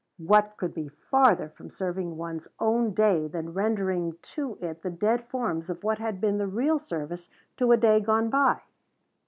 What 0.17 0.57
could 0.57 0.73
be 0.73 0.87
farther 0.87 1.47
from 1.49 1.69
serving 1.69 2.17
one's 2.17 2.47
own 2.59 2.91
day 2.95 3.27
than 3.27 3.53
rendering 3.53 4.17
to 4.33 4.57
it 4.59 4.81
the 4.81 4.89
dead 4.89 5.27
forms 5.27 5.69
of 5.69 5.83
what 5.83 5.99
had 5.99 6.19
been 6.19 6.39
the 6.39 6.47
real 6.47 6.79
service 6.79 7.29
to 7.57 7.71
a 7.71 7.77
day 7.77 7.99
gone 7.99 8.31
by? 8.31 8.61